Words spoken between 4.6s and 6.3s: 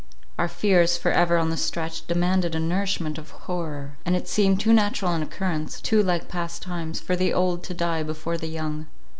natural an occurrence, too like